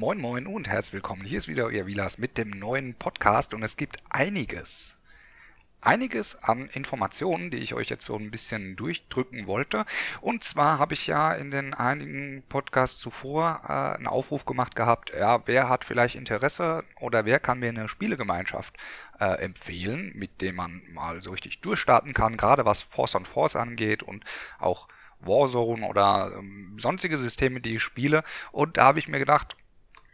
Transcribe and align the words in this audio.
Moin 0.00 0.18
Moin 0.18 0.46
und 0.46 0.66
herzlich 0.66 0.94
willkommen. 0.94 1.26
Hier 1.26 1.36
ist 1.36 1.46
wieder 1.46 1.66
euer 1.66 1.86
Vilas 1.86 2.16
mit 2.16 2.38
dem 2.38 2.48
neuen 2.48 2.94
Podcast 2.94 3.52
und 3.52 3.62
es 3.62 3.76
gibt 3.76 3.98
einiges, 4.08 4.96
einiges 5.82 6.42
an 6.42 6.70
Informationen, 6.70 7.50
die 7.50 7.58
ich 7.58 7.74
euch 7.74 7.90
jetzt 7.90 8.06
so 8.06 8.16
ein 8.16 8.30
bisschen 8.30 8.76
durchdrücken 8.76 9.46
wollte. 9.46 9.84
Und 10.22 10.42
zwar 10.42 10.78
habe 10.78 10.94
ich 10.94 11.06
ja 11.06 11.34
in 11.34 11.50
den 11.50 11.74
einigen 11.74 12.42
Podcasts 12.48 12.98
zuvor 12.98 13.60
äh, 13.68 13.96
einen 13.98 14.06
Aufruf 14.06 14.46
gemacht 14.46 14.74
gehabt, 14.74 15.12
ja, 15.14 15.46
wer 15.46 15.68
hat 15.68 15.84
vielleicht 15.84 16.14
Interesse 16.14 16.82
oder 16.98 17.26
wer 17.26 17.38
kann 17.38 17.58
mir 17.58 17.68
eine 17.68 17.86
Spielegemeinschaft 17.86 18.78
äh, 19.18 19.26
empfehlen, 19.42 20.12
mit 20.14 20.40
dem 20.40 20.54
man 20.54 20.80
mal 20.94 21.20
so 21.20 21.30
richtig 21.30 21.60
durchstarten 21.60 22.14
kann, 22.14 22.38
gerade 22.38 22.64
was 22.64 22.80
Force 22.80 23.16
on 23.16 23.26
Force 23.26 23.54
angeht 23.54 24.02
und 24.02 24.24
auch 24.60 24.88
Warzone 25.18 25.86
oder 25.86 26.32
ähm, 26.38 26.78
sonstige 26.78 27.18
Systeme, 27.18 27.60
die 27.60 27.74
ich 27.74 27.82
spiele. 27.82 28.24
Und 28.50 28.78
da 28.78 28.84
habe 28.84 28.98
ich 28.98 29.06
mir 29.06 29.18
gedacht, 29.18 29.58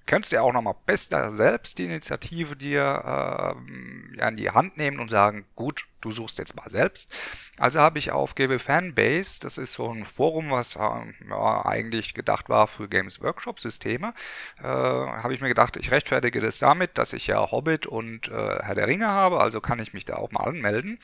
könntest 0.06 0.32
du 0.32 0.36
ja 0.36 0.42
auch 0.42 0.52
nochmal 0.52 0.76
besser 0.86 1.30
selbst 1.30 1.78
die 1.78 1.84
Initiative 1.84 2.56
dir 2.56 2.80
äh, 2.80 4.18
ja, 4.18 4.28
in 4.28 4.36
die 4.36 4.50
Hand 4.50 4.76
nehmen 4.76 5.00
und 5.00 5.08
sagen, 5.08 5.44
gut, 5.56 5.86
du 6.00 6.12
suchst 6.12 6.38
jetzt 6.38 6.54
mal 6.54 6.70
selbst. 6.70 7.12
Also 7.58 7.80
habe 7.80 7.98
ich 7.98 8.12
auf 8.12 8.34
GB 8.34 8.58
Fanbase, 8.58 9.40
das 9.40 9.58
ist 9.58 9.72
so 9.72 9.90
ein 9.90 10.04
Forum, 10.04 10.50
was 10.50 10.76
äh, 10.76 10.80
ja, 11.28 11.66
eigentlich 11.66 12.14
gedacht 12.14 12.48
war 12.48 12.68
für 12.68 12.88
Games 12.88 13.20
Workshop 13.20 13.60
Systeme, 13.60 14.14
äh, 14.58 14.62
habe 14.62 15.34
ich 15.34 15.40
mir 15.40 15.48
gedacht, 15.48 15.76
ich 15.76 15.90
rechtfertige 15.90 16.40
das 16.40 16.58
damit, 16.58 16.98
dass 16.98 17.12
ich 17.12 17.26
ja 17.26 17.50
Hobbit 17.50 17.86
und 17.86 18.28
äh, 18.28 18.58
Herr 18.62 18.74
der 18.74 18.86
Ringe 18.86 19.08
habe, 19.08 19.40
also 19.40 19.60
kann 19.60 19.80
ich 19.80 19.92
mich 19.92 20.04
da 20.04 20.16
auch 20.16 20.30
mal 20.30 20.44
anmelden 20.44 20.98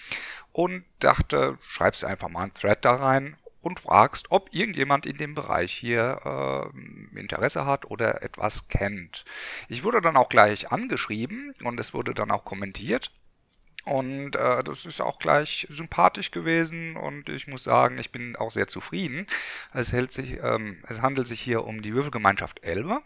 und 0.52 0.84
dachte, 1.00 1.58
schreibst 1.66 2.04
einfach 2.04 2.28
mal 2.28 2.42
einen 2.42 2.54
Thread 2.54 2.84
da 2.84 2.94
rein 2.94 3.36
und 3.62 3.80
fragst, 3.80 4.26
ob 4.30 4.52
irgendjemand 4.52 5.06
in 5.06 5.16
dem 5.16 5.34
Bereich 5.34 5.72
hier 5.72 6.20
äh, 7.14 7.18
Interesse 7.18 7.64
hat 7.64 7.90
oder 7.90 8.22
etwas 8.22 8.68
kennt. 8.68 9.24
Ich 9.68 9.84
wurde 9.84 10.00
dann 10.00 10.16
auch 10.16 10.28
gleich 10.28 10.70
angeschrieben 10.70 11.54
und 11.62 11.80
es 11.80 11.94
wurde 11.94 12.14
dann 12.14 12.30
auch 12.30 12.44
kommentiert. 12.44 13.12
Und 13.84 14.36
äh, 14.36 14.62
das 14.62 14.86
ist 14.86 15.00
auch 15.00 15.18
gleich 15.18 15.66
sympathisch 15.68 16.30
gewesen 16.30 16.96
und 16.96 17.28
ich 17.28 17.48
muss 17.48 17.64
sagen, 17.64 17.98
ich 17.98 18.12
bin 18.12 18.36
auch 18.36 18.50
sehr 18.50 18.68
zufrieden. 18.68 19.26
Es, 19.72 19.92
hält 19.92 20.12
sich, 20.12 20.38
ähm, 20.42 20.84
es 20.88 21.00
handelt 21.00 21.26
sich 21.26 21.40
hier 21.40 21.64
um 21.64 21.82
die 21.82 21.94
Würfelgemeinschaft 21.94 22.62
Elbe. 22.62 23.02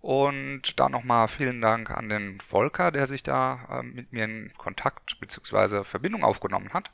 Und 0.00 0.78
da 0.78 0.88
nochmal 0.88 1.26
vielen 1.26 1.60
Dank 1.60 1.90
an 1.90 2.08
den 2.08 2.38
Volker, 2.38 2.92
der 2.92 3.08
sich 3.08 3.24
da 3.24 3.80
äh, 3.80 3.82
mit 3.82 4.12
mir 4.12 4.24
in 4.24 4.52
Kontakt 4.56 5.18
bzw. 5.18 5.82
Verbindung 5.82 6.22
aufgenommen 6.22 6.72
hat. 6.72 6.92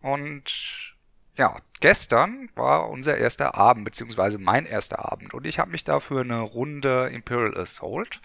Und 0.00 0.95
ja, 1.36 1.56
gestern 1.80 2.48
war 2.54 2.88
unser 2.88 3.16
erster 3.16 3.54
Abend, 3.54 3.84
beziehungsweise 3.84 4.38
mein 4.38 4.66
erster 4.66 5.10
Abend. 5.10 5.34
Und 5.34 5.46
ich 5.46 5.58
habe 5.58 5.70
mich 5.70 5.84
da 5.84 6.00
für 6.00 6.20
eine 6.20 6.40
Runde 6.40 7.10
Imperial 7.12 7.56
Assault 7.58 8.20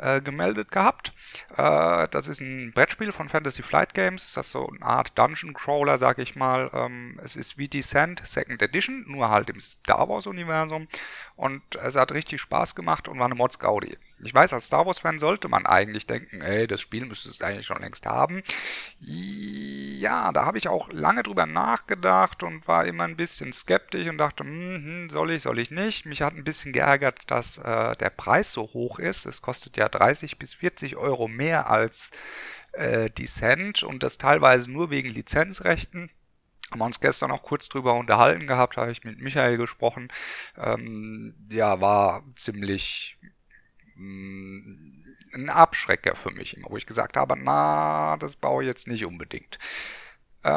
äh, 0.00 0.20
gemeldet 0.20 0.70
gehabt. 0.70 1.12
Äh, 1.56 2.08
das 2.08 2.28
ist 2.28 2.40
ein 2.40 2.72
Brettspiel 2.72 3.12
von 3.12 3.28
Fantasy 3.28 3.62
Flight 3.62 3.94
Games. 3.94 4.32
Das 4.34 4.46
ist 4.46 4.52
so 4.52 4.68
eine 4.68 4.82
Art 4.82 5.18
Dungeon 5.18 5.54
Crawler, 5.54 5.98
sag 5.98 6.18
ich 6.18 6.36
mal. 6.36 6.70
Ähm, 6.72 7.20
es 7.22 7.36
ist 7.36 7.58
wie 7.58 7.68
Descent 7.68 8.20
Second 8.24 8.62
Edition, 8.62 9.04
nur 9.06 9.30
halt 9.30 9.50
im 9.50 9.60
Star 9.60 10.08
Wars 10.08 10.26
Universum. 10.26 10.88
Und 11.36 11.62
es 11.76 11.96
hat 11.96 12.12
richtig 12.12 12.40
Spaß 12.40 12.74
gemacht 12.74 13.08
und 13.08 13.18
war 13.18 13.26
eine 13.26 13.34
Mods 13.34 13.58
Gaudi. 13.58 13.98
Ich 14.22 14.34
weiß, 14.34 14.52
als 14.52 14.66
Star 14.66 14.86
Wars-Fan 14.86 15.18
sollte 15.18 15.48
man 15.48 15.66
eigentlich 15.66 16.06
denken, 16.06 16.40
ey, 16.42 16.66
das 16.66 16.80
Spiel 16.80 17.06
müsste 17.06 17.30
es 17.30 17.40
eigentlich 17.40 17.66
schon 17.66 17.80
längst 17.80 18.06
haben. 18.06 18.42
Ja, 18.98 20.32
da 20.32 20.44
habe 20.44 20.58
ich 20.58 20.68
auch 20.68 20.90
lange 20.92 21.22
drüber 21.22 21.46
nachgedacht 21.46 22.42
und 22.42 22.66
war 22.68 22.86
immer 22.86 23.04
ein 23.04 23.16
bisschen 23.16 23.52
skeptisch 23.52 24.08
und 24.08 24.18
dachte, 24.18 24.44
hm, 24.44 25.08
soll 25.10 25.32
ich, 25.32 25.42
soll 25.42 25.58
ich 25.58 25.70
nicht. 25.70 26.06
Mich 26.06 26.22
hat 26.22 26.34
ein 26.34 26.44
bisschen 26.44 26.72
geärgert, 26.72 27.18
dass 27.26 27.58
äh, 27.58 27.96
der 27.96 28.10
Preis 28.10 28.52
so 28.52 28.62
hoch 28.62 28.98
ist. 28.98 29.26
Es 29.26 29.42
kostet 29.42 29.76
ja 29.76 29.88
30 29.88 30.38
bis 30.38 30.54
40 30.54 30.96
Euro 30.96 31.28
mehr 31.28 31.70
als 31.70 32.10
äh, 32.72 33.10
Descent 33.10 33.82
und 33.82 34.02
das 34.02 34.18
teilweise 34.18 34.70
nur 34.70 34.90
wegen 34.90 35.08
Lizenzrechten 35.08 36.10
haben 36.70 36.78
wir 36.78 36.84
uns 36.86 37.00
gestern 37.00 37.32
auch 37.32 37.42
kurz 37.42 37.68
drüber 37.68 37.94
unterhalten 37.94 38.46
gehabt, 38.46 38.76
habe 38.76 38.92
ich 38.92 39.02
mit 39.04 39.18
Michael 39.18 39.56
gesprochen. 39.56 40.08
Ähm, 40.56 41.34
ja, 41.50 41.80
war 41.80 42.22
ziemlich 42.36 43.18
ein 44.00 45.48
Abschrecker 45.50 46.16
für 46.16 46.30
mich, 46.30 46.56
wo 46.62 46.76
ich 46.76 46.86
gesagt 46.86 47.16
habe, 47.16 47.36
na, 47.36 48.16
das 48.18 48.36
baue 48.36 48.62
ich 48.62 48.68
jetzt 48.68 48.88
nicht 48.88 49.04
unbedingt. 49.04 49.58
Äh, 50.42 50.48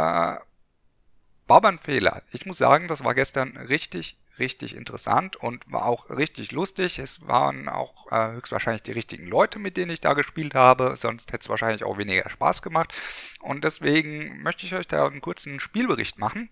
war 1.47 1.57
aber 1.57 1.67
ein 1.67 1.79
Fehler. 1.79 2.23
Ich 2.31 2.45
muss 2.45 2.57
sagen, 2.57 2.87
das 2.87 3.03
war 3.03 3.13
gestern 3.15 3.57
richtig, 3.57 4.17
richtig 4.39 4.75
interessant 4.75 5.35
und 5.35 5.69
war 5.71 5.85
auch 5.85 6.09
richtig 6.09 6.51
lustig. 6.51 6.99
Es 6.99 7.27
waren 7.27 7.67
auch 7.67 8.11
äh, 8.11 8.33
höchstwahrscheinlich 8.33 8.83
die 8.83 8.93
richtigen 8.93 9.27
Leute, 9.27 9.59
mit 9.59 9.77
denen 9.77 9.91
ich 9.91 10.01
da 10.01 10.13
gespielt 10.13 10.55
habe, 10.55 10.95
sonst 10.95 11.31
hätte 11.33 11.41
es 11.41 11.49
wahrscheinlich 11.49 11.83
auch 11.83 11.97
weniger 11.97 12.29
Spaß 12.29 12.61
gemacht. 12.61 12.93
Und 13.41 13.63
deswegen 13.63 14.41
möchte 14.41 14.65
ich 14.65 14.73
euch 14.73 14.87
da 14.87 15.05
einen 15.05 15.21
kurzen 15.21 15.59
Spielbericht 15.59 16.17
machen 16.17 16.49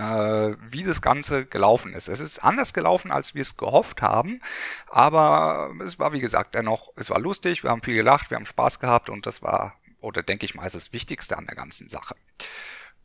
wie 0.00 0.82
das 0.82 1.02
Ganze 1.02 1.46
gelaufen 1.46 1.94
ist. 1.94 2.08
Es 2.08 2.20
ist 2.20 2.38
anders 2.38 2.72
gelaufen, 2.72 3.10
als 3.10 3.34
wir 3.34 3.42
es 3.42 3.56
gehofft 3.56 4.02
haben, 4.02 4.40
aber 4.88 5.72
es 5.84 5.98
war, 5.98 6.12
wie 6.12 6.20
gesagt, 6.20 6.54
dennoch, 6.54 6.92
es 6.96 7.10
war 7.10 7.20
lustig, 7.20 7.62
wir 7.62 7.70
haben 7.70 7.82
viel 7.82 7.94
gelacht, 7.94 8.30
wir 8.30 8.36
haben 8.36 8.46
Spaß 8.46 8.80
gehabt 8.80 9.10
und 9.10 9.26
das 9.26 9.42
war, 9.42 9.74
oder 10.00 10.22
denke 10.22 10.44
ich 10.46 10.54
mal, 10.54 10.66
ist 10.66 10.74
das 10.74 10.92
Wichtigste 10.92 11.36
an 11.36 11.46
der 11.46 11.56
ganzen 11.56 11.88
Sache. 11.88 12.16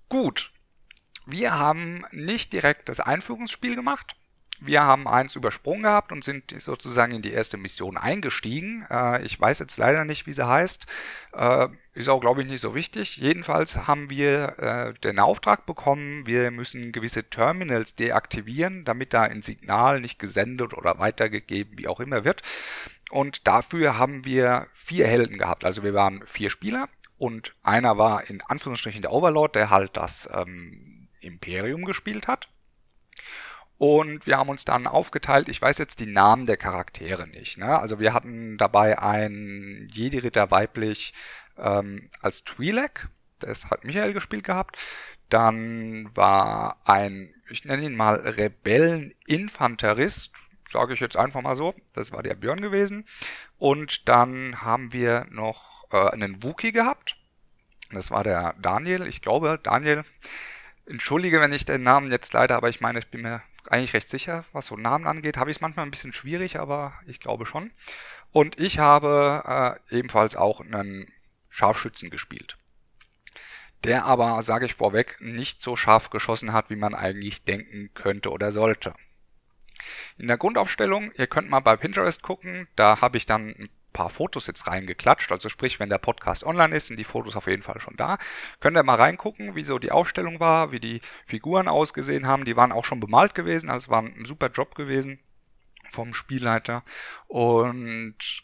Gut, 0.09 0.51
wir 1.25 1.57
haben 1.57 2.05
nicht 2.11 2.53
direkt 2.53 2.87
das 2.87 2.99
Einführungsspiel 2.99 3.75
gemacht, 3.75 4.15
wir 4.59 4.83
haben 4.83 5.07
eins 5.07 5.35
übersprungen 5.35 5.83
gehabt 5.83 6.11
und 6.11 6.23
sind 6.23 6.53
sozusagen 6.59 7.13
in 7.13 7.21
die 7.21 7.33
erste 7.33 7.57
Mission 7.57 7.97
eingestiegen. 7.97 8.85
Äh, 8.89 9.23
ich 9.23 9.39
weiß 9.39 9.59
jetzt 9.59 9.77
leider 9.77 10.05
nicht, 10.05 10.27
wie 10.27 10.33
sie 10.33 10.47
heißt. 10.47 10.85
Äh, 11.33 11.67
ist 11.93 12.09
auch, 12.09 12.19
glaube 12.19 12.41
ich, 12.41 12.47
nicht 12.47 12.61
so 12.61 12.75
wichtig. 12.75 13.17
Jedenfalls 13.17 13.87
haben 13.87 14.09
wir 14.09 14.59
äh, 14.59 14.93
den 14.99 15.19
Auftrag 15.19 15.65
bekommen, 15.65 16.27
wir 16.27 16.51
müssen 16.51 16.91
gewisse 16.91 17.29
Terminals 17.29 17.95
deaktivieren, 17.95 18.85
damit 18.85 19.13
da 19.13 19.23
ein 19.23 19.41
Signal 19.41 20.01
nicht 20.01 20.19
gesendet 20.19 20.73
oder 20.73 20.99
weitergegeben, 20.99 21.77
wie 21.77 21.87
auch 21.87 21.99
immer 21.99 22.23
wird. 22.25 22.41
Und 23.11 23.47
dafür 23.47 23.97
haben 23.97 24.25
wir 24.25 24.67
vier 24.73 25.07
Helden 25.07 25.37
gehabt. 25.37 25.63
Also 25.63 25.83
wir 25.83 25.93
waren 25.93 26.25
vier 26.25 26.49
Spieler 26.49 26.89
und 27.17 27.55
einer 27.63 27.97
war 27.97 28.29
in 28.29 28.41
Anführungsstrichen 28.41 29.01
der 29.01 29.11
Overlord, 29.11 29.55
der 29.55 29.69
halt 29.69 29.95
das 29.95 30.29
ähm, 30.33 31.07
Imperium 31.21 31.85
gespielt 31.85 32.27
hat. 32.27 32.49
Und 33.77 34.25
wir 34.25 34.37
haben 34.37 34.49
uns 34.49 34.63
dann 34.63 34.87
aufgeteilt, 34.87 35.49
ich 35.49 35.61
weiß 35.61 35.77
jetzt 35.79 35.99
die 35.99 36.07
Namen 36.07 36.45
der 36.45 36.55
Charaktere 36.57 37.27
nicht. 37.27 37.57
Ne? 37.57 37.77
Also 37.77 37.99
wir 37.99 38.13
hatten 38.13 38.57
dabei 38.57 38.99
einen 38.99 39.89
Jedi-Ritter 39.89 40.49
weiblich 40.49 41.13
ähm, 41.57 42.09
als 42.21 42.45
Twi'lek, 42.45 43.09
das 43.39 43.69
hat 43.69 43.83
Michael 43.83 44.13
gespielt 44.13 44.45
gehabt. 44.45 44.77
Dann 45.29 46.09
war 46.15 46.79
ein, 46.85 47.33
ich 47.49 47.65
nenne 47.65 47.83
ihn 47.83 47.95
mal 47.95 48.15
Rebelleninfanterist, 48.15 50.31
sage 50.69 50.93
ich 50.93 51.01
jetzt 51.01 51.17
einfach 51.17 51.41
mal 51.41 51.55
so, 51.55 51.75
das 51.93 52.13
war 52.13 52.23
der 52.23 52.35
Björn 52.35 52.61
gewesen. 52.61 53.05
Und 53.57 54.07
dann 54.07 54.61
haben 54.61 54.93
wir 54.93 55.25
noch 55.29 55.85
äh, 55.91 56.11
einen 56.11 56.41
Wookie 56.43 56.71
gehabt, 56.71 57.17
das 57.91 58.09
war 58.09 58.23
der 58.23 58.55
Daniel, 58.59 59.05
ich 59.07 59.21
glaube 59.21 59.59
Daniel, 59.61 60.03
entschuldige, 60.85 61.41
wenn 61.41 61.53
ich 61.53 61.65
den 61.65 61.83
Namen 61.83 62.11
jetzt 62.11 62.33
leider, 62.33 62.55
aber 62.55 62.69
ich 62.69 62.81
meine, 62.81 62.99
ich 62.99 63.09
bin 63.09 63.21
mir 63.21 63.41
eigentlich 63.71 63.93
recht 63.93 64.09
sicher, 64.09 64.45
was 64.51 64.67
so 64.67 64.75
Namen 64.75 65.07
angeht. 65.07 65.37
Habe 65.37 65.49
ich 65.51 65.57
es 65.57 65.61
manchmal 65.61 65.85
ein 65.85 65.91
bisschen 65.91 66.13
schwierig, 66.13 66.59
aber 66.59 66.93
ich 67.05 67.19
glaube 67.19 67.45
schon. 67.45 67.71
Und 68.31 68.59
ich 68.59 68.79
habe 68.79 69.79
äh, 69.89 69.97
ebenfalls 69.97 70.35
auch 70.35 70.61
einen 70.61 71.11
Scharfschützen 71.49 72.09
gespielt. 72.09 72.57
Der 73.83 74.05
aber, 74.05 74.41
sage 74.41 74.65
ich 74.65 74.75
vorweg, 74.75 75.17
nicht 75.19 75.61
so 75.61 75.75
scharf 75.75 76.09
geschossen 76.09 76.53
hat, 76.53 76.69
wie 76.69 76.75
man 76.75 76.95
eigentlich 76.95 77.43
denken 77.43 77.91
könnte 77.93 78.31
oder 78.31 78.51
sollte. 78.51 78.93
In 80.17 80.27
der 80.27 80.37
Grundaufstellung, 80.37 81.11
ihr 81.15 81.27
könnt 81.27 81.49
mal 81.49 81.59
bei 81.59 81.75
Pinterest 81.75 82.21
gucken, 82.23 82.67
da 82.75 83.01
habe 83.01 83.17
ich 83.17 83.25
dann 83.25 83.49
ein 83.49 83.69
paar 83.95 84.09
Fotos 84.09 84.45
jetzt 84.45 84.67
reingeklatscht. 84.67 85.31
Also 85.31 85.47
sprich, 85.47 85.79
wenn 85.79 85.89
der 85.89 85.99
Podcast 85.99 86.43
online 86.43 86.75
ist, 86.75 86.87
sind 86.87 86.97
die 86.97 87.05
Fotos 87.05 87.37
auf 87.37 87.47
jeden 87.47 87.63
Fall 87.63 87.79
schon 87.79 87.95
da. 87.95 88.17
Könnt 88.59 88.77
ihr 88.77 88.83
mal 88.83 88.95
reingucken, 88.95 89.55
wie 89.55 89.63
so 89.63 89.79
die 89.79 89.91
Ausstellung 89.91 90.41
war, 90.41 90.73
wie 90.73 90.81
die 90.81 90.99
Figuren 91.23 91.69
ausgesehen 91.69 92.27
haben. 92.27 92.43
Die 92.43 92.57
waren 92.57 92.73
auch 92.73 92.83
schon 92.83 92.99
bemalt 92.99 93.33
gewesen, 93.33 93.69
also 93.69 93.89
war 93.89 94.03
ein 94.03 94.25
super 94.25 94.49
Job 94.49 94.75
gewesen 94.75 95.19
vom 95.89 96.13
Spielleiter. 96.13 96.83
Und 97.27 98.43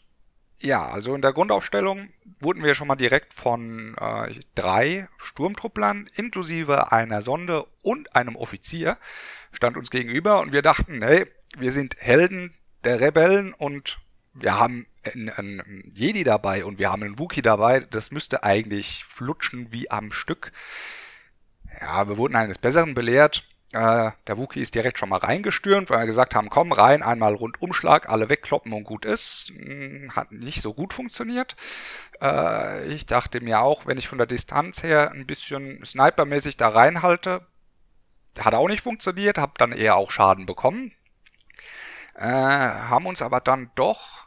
ja, 0.58 0.88
also 0.88 1.14
in 1.14 1.20
der 1.20 1.34
Grundaufstellung 1.34 2.08
wurden 2.40 2.62
wir 2.62 2.74
schon 2.74 2.88
mal 2.88 2.96
direkt 2.96 3.34
von 3.34 3.94
äh, 4.00 4.34
drei 4.54 5.08
Sturmtrupplern 5.18 6.08
inklusive 6.14 6.92
einer 6.92 7.20
Sonde 7.20 7.66
und 7.82 8.16
einem 8.16 8.36
Offizier 8.36 8.96
stand 9.52 9.76
uns 9.76 9.90
gegenüber 9.90 10.40
und 10.40 10.52
wir 10.52 10.62
dachten, 10.62 11.02
hey, 11.02 11.26
wir 11.58 11.72
sind 11.72 11.96
Helden 11.98 12.54
der 12.84 13.00
Rebellen 13.00 13.52
und 13.52 13.98
wir 14.32 14.58
haben 14.58 14.86
einen, 15.04 15.90
Jedi 15.92 16.24
dabei 16.24 16.64
und 16.64 16.78
wir 16.78 16.90
haben 16.90 17.02
einen 17.02 17.18
Wookie 17.18 17.42
dabei, 17.42 17.80
das 17.80 18.10
müsste 18.10 18.42
eigentlich 18.44 19.04
flutschen 19.04 19.72
wie 19.72 19.90
am 19.90 20.12
Stück. 20.12 20.52
Ja, 21.80 22.08
wir 22.08 22.16
wurden 22.16 22.36
eines 22.36 22.58
Besseren 22.58 22.94
belehrt. 22.94 23.44
Äh, 23.72 24.10
der 24.26 24.36
Wookie 24.36 24.60
ist 24.60 24.74
direkt 24.74 24.98
schon 24.98 25.08
mal 25.08 25.16
reingestürmt, 25.16 25.88
weil 25.88 26.00
wir 26.00 26.06
gesagt 26.06 26.34
haben, 26.34 26.50
komm 26.50 26.72
rein, 26.72 27.02
einmal 27.02 27.34
Rundumschlag, 27.34 28.08
alle 28.08 28.28
wegkloppen 28.28 28.72
und 28.72 28.84
gut 28.84 29.06
ist. 29.06 29.50
Hm, 29.56 30.14
hat 30.14 30.30
nicht 30.30 30.60
so 30.60 30.74
gut 30.74 30.92
funktioniert. 30.92 31.56
Äh, 32.20 32.86
ich 32.88 33.06
dachte 33.06 33.40
mir 33.40 33.62
auch, 33.62 33.86
wenn 33.86 33.96
ich 33.96 34.08
von 34.08 34.18
der 34.18 34.26
Distanz 34.26 34.82
her 34.82 35.10
ein 35.12 35.26
bisschen 35.26 35.82
snipermäßig 35.84 36.58
da 36.58 36.68
reinhalte, 36.68 37.46
hat 38.38 38.54
auch 38.54 38.68
nicht 38.68 38.82
funktioniert, 38.82 39.38
habe 39.38 39.54
dann 39.56 39.72
eher 39.72 39.96
auch 39.96 40.10
Schaden 40.10 40.44
bekommen. 40.44 40.92
Äh, 42.14 42.26
haben 42.26 43.06
uns 43.06 43.22
aber 43.22 43.40
dann 43.40 43.70
doch 43.74 44.21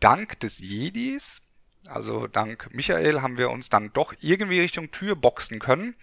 dank 0.00 0.40
des 0.40 0.58
Jedis 0.58 1.42
also 1.86 2.26
dank 2.26 2.68
Michael 2.72 3.22
haben 3.22 3.38
wir 3.38 3.50
uns 3.50 3.70
dann 3.70 3.92
doch 3.92 4.12
irgendwie 4.20 4.60
Richtung 4.60 4.90
Tür 4.90 5.16
boxen 5.16 5.58
können. 5.58 5.94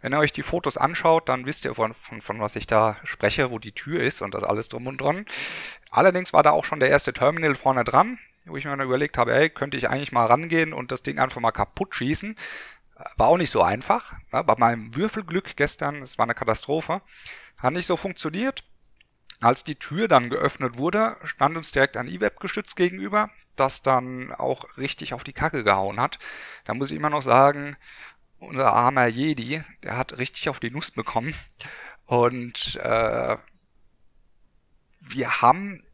Wenn 0.00 0.14
ihr 0.14 0.18
euch 0.18 0.32
die 0.32 0.42
Fotos 0.42 0.76
anschaut, 0.76 1.28
dann 1.28 1.44
wisst 1.44 1.64
ihr 1.64 1.74
von, 1.74 1.92
von, 1.94 2.20
von 2.20 2.40
was 2.40 2.56
ich 2.56 2.66
da 2.66 2.96
spreche, 3.02 3.50
wo 3.50 3.58
die 3.58 3.72
Tür 3.72 4.02
ist 4.02 4.22
und 4.22 4.32
das 4.34 4.44
alles 4.44 4.68
drum 4.68 4.86
und 4.86 5.00
dran. 5.00 5.26
Allerdings 5.90 6.32
war 6.32 6.42
da 6.42 6.50
auch 6.50 6.64
schon 6.64 6.80
der 6.80 6.90
erste 6.90 7.12
Terminal 7.12 7.56
vorne 7.56 7.84
dran, 7.84 8.18
wo 8.46 8.56
ich 8.56 8.64
mir 8.64 8.70
dann 8.70 8.86
überlegt 8.86 9.18
habe, 9.18 9.34
ey, 9.34 9.50
könnte 9.50 9.76
ich 9.76 9.88
eigentlich 9.88 10.12
mal 10.12 10.26
rangehen 10.26 10.72
und 10.72 10.92
das 10.92 11.02
Ding 11.02 11.18
einfach 11.18 11.40
mal 11.40 11.52
kaputt 11.52 11.94
schießen. 11.96 12.36
War 13.16 13.28
auch 13.28 13.38
nicht 13.38 13.50
so 13.50 13.60
einfach. 13.60 14.14
Ne? 14.32 14.44
Bei 14.44 14.54
meinem 14.56 14.94
Würfelglück 14.94 15.56
gestern, 15.56 16.00
es 16.02 16.16
war 16.16 16.24
eine 16.24 16.34
Katastrophe, 16.34 17.02
hat 17.58 17.72
nicht 17.72 17.86
so 17.86 17.96
funktioniert. 17.96 18.64
Als 19.40 19.64
die 19.64 19.74
Tür 19.74 20.08
dann 20.08 20.30
geöffnet 20.30 20.78
wurde, 20.78 21.16
stand 21.24 21.56
uns 21.56 21.72
direkt 21.72 21.96
ein 21.96 22.08
E-Web-Geschütz 22.08 22.74
gegenüber, 22.74 23.30
das 23.56 23.82
dann 23.82 24.32
auch 24.32 24.76
richtig 24.76 25.12
auf 25.14 25.24
die 25.24 25.32
Kacke 25.32 25.64
gehauen 25.64 26.00
hat. 26.00 26.18
Da 26.64 26.74
muss 26.74 26.90
ich 26.90 26.96
immer 26.96 27.10
noch 27.10 27.22
sagen, 27.22 27.76
unser 28.38 28.72
armer 28.72 29.06
Jedi, 29.06 29.62
der 29.82 29.96
hat 29.96 30.18
richtig 30.18 30.48
auf 30.48 30.60
die 30.60 30.70
Nuss 30.70 30.90
bekommen. 30.90 31.34
Und 32.06 32.76
äh, 32.76 33.36
wir 35.00 35.40
haben 35.40 35.84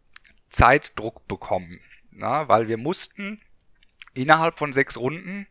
Zeitdruck 0.50 1.26
bekommen, 1.28 1.80
na, 2.10 2.48
weil 2.48 2.68
wir 2.68 2.76
mussten 2.76 3.40
innerhalb 4.14 4.58
von 4.58 4.72
sechs 4.72 4.96
Runden 4.96 5.46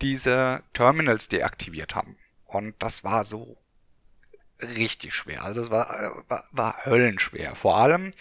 diese 0.00 0.62
Terminals 0.72 1.28
deaktiviert 1.28 1.94
haben. 1.94 2.16
Und 2.44 2.74
das 2.82 3.04
war 3.04 3.24
so 3.24 3.58
richtig 4.60 5.14
schwer. 5.14 5.44
Also 5.44 5.60
es 5.60 5.70
war, 5.70 6.00
äh, 6.00 6.10
war, 6.28 6.44
war 6.52 6.84
höllenschwer. 6.84 7.54
Vor 7.54 7.76
allem 7.76 8.12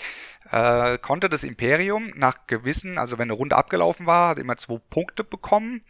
äh, 0.52 0.98
konnte 0.98 1.30
das 1.30 1.44
Imperium 1.44 2.12
nach 2.16 2.48
gewissen, 2.48 2.98
also 2.98 3.18
wenn 3.18 3.30
eine 3.30 3.34
Runde 3.34 3.56
abgelaufen 3.56 4.06
war, 4.06 4.30
hat 4.30 4.40
immer 4.40 4.58
zwei 4.58 4.80
Punkte 4.90 5.24
bekommen 5.24 5.82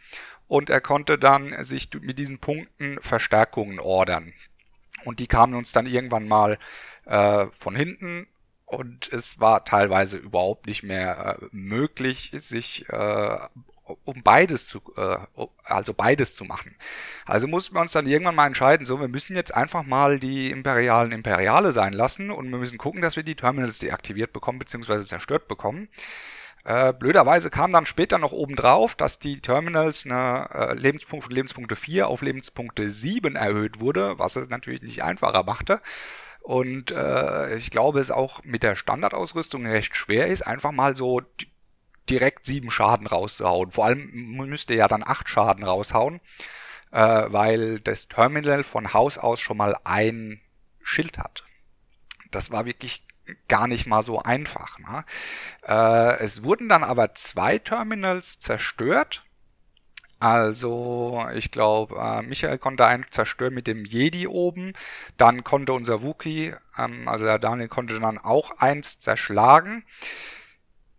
und 0.46 0.70
er 0.70 0.80
konnte 0.80 1.18
dann 1.18 1.62
sich 1.64 1.88
mit 2.00 2.18
diesen 2.18 2.38
Punkten 2.38 2.98
Verstärkungen 3.00 3.80
ordern. 3.80 4.32
Und 5.04 5.20
die 5.20 5.26
kamen 5.26 5.54
uns 5.54 5.72
dann 5.72 5.86
irgendwann 5.86 6.28
mal 6.28 6.58
äh, 7.04 7.46
von 7.58 7.76
hinten 7.76 8.26
und 8.64 9.12
es 9.12 9.40
war 9.40 9.64
teilweise 9.64 10.18
überhaupt 10.18 10.66
nicht 10.66 10.82
mehr 10.82 11.38
äh, 11.40 11.46
möglich, 11.52 12.30
sich 12.34 12.88
äh, 12.88 13.38
um 13.84 14.22
beides 14.22 14.66
zu, 14.66 14.80
äh, 14.96 15.18
also 15.64 15.94
beides 15.94 16.34
zu 16.34 16.44
machen. 16.44 16.74
Also 17.26 17.46
mussten 17.46 17.74
wir 17.74 17.80
uns 17.80 17.92
dann 17.92 18.06
irgendwann 18.06 18.34
mal 18.34 18.46
entscheiden, 18.46 18.86
so, 18.86 19.00
wir 19.00 19.08
müssen 19.08 19.36
jetzt 19.36 19.54
einfach 19.54 19.84
mal 19.84 20.18
die 20.18 20.50
Imperialen 20.50 21.12
Imperiale 21.12 21.72
sein 21.72 21.92
lassen 21.92 22.30
und 22.30 22.50
wir 22.50 22.58
müssen 22.58 22.78
gucken, 22.78 23.02
dass 23.02 23.16
wir 23.16 23.22
die 23.22 23.34
Terminals 23.34 23.78
deaktiviert 23.78 24.32
bekommen, 24.32 24.58
beziehungsweise 24.58 25.04
zerstört 25.04 25.48
bekommen. 25.48 25.88
Äh, 26.64 26.94
blöderweise 26.94 27.50
kam 27.50 27.72
dann 27.72 27.84
später 27.84 28.18
noch 28.18 28.32
oben 28.32 28.56
drauf, 28.56 28.94
dass 28.94 29.18
die 29.18 29.40
Terminals 29.40 30.06
eine 30.06 30.48
äh, 30.50 30.74
Lebenspunkt 30.74 31.26
von 31.26 31.34
Lebenspunkte 31.34 31.76
4 31.76 32.08
auf 32.08 32.22
Lebenspunkte 32.22 32.88
7 32.88 33.36
erhöht 33.36 33.80
wurde, 33.80 34.18
was 34.18 34.36
es 34.36 34.48
natürlich 34.48 34.80
nicht 34.80 35.02
einfacher 35.04 35.42
machte. 35.44 35.82
Und 36.40 36.90
äh, 36.90 37.56
ich 37.56 37.70
glaube, 37.70 38.00
es 38.00 38.10
auch 38.10 38.42
mit 38.44 38.62
der 38.62 38.76
Standardausrüstung 38.76 39.66
recht 39.66 39.94
schwer 39.94 40.28
ist, 40.28 40.42
einfach 40.46 40.72
mal 40.72 40.96
so 40.96 41.20
direkt 42.10 42.46
sieben 42.46 42.70
Schaden 42.70 43.06
rauszuhauen. 43.06 43.70
Vor 43.70 43.86
allem 43.86 44.10
müsste 44.36 44.74
ja 44.74 44.88
dann 44.88 45.02
acht 45.04 45.28
Schaden 45.28 45.64
raushauen, 45.64 46.20
äh, 46.90 47.24
weil 47.28 47.80
das 47.80 48.08
Terminal 48.08 48.62
von 48.62 48.92
Haus 48.92 49.18
aus 49.18 49.40
schon 49.40 49.56
mal 49.56 49.76
ein 49.84 50.40
Schild 50.82 51.18
hat. 51.18 51.44
Das 52.30 52.50
war 52.50 52.66
wirklich 52.66 53.04
gar 53.48 53.66
nicht 53.66 53.86
mal 53.86 54.02
so 54.02 54.20
einfach. 54.20 54.78
Ne? 54.78 55.04
Äh, 55.66 56.18
es 56.22 56.44
wurden 56.44 56.68
dann 56.68 56.84
aber 56.84 57.14
zwei 57.14 57.58
Terminals 57.58 58.38
zerstört. 58.38 59.24
Also, 60.20 61.26
ich 61.34 61.50
glaube, 61.50 61.96
äh, 61.96 62.22
Michael 62.22 62.58
konnte 62.58 62.86
einen 62.86 63.04
zerstören 63.10 63.52
mit 63.54 63.66
dem 63.66 63.84
Jedi 63.84 64.26
oben. 64.26 64.72
Dann 65.16 65.44
konnte 65.44 65.72
unser 65.72 66.02
Wookie, 66.02 66.54
ähm, 66.78 67.08
also 67.08 67.24
der 67.24 67.38
Daniel 67.38 67.68
konnte 67.68 67.98
dann 67.98 68.18
auch 68.18 68.58
eins 68.58 68.98
zerschlagen. 68.98 69.84